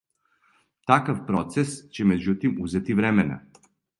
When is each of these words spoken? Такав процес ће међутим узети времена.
Такав 0.91 1.19
процес 1.27 1.75
ће 1.97 2.07
међутим 2.13 2.57
узети 2.69 2.99
времена. 3.03 3.41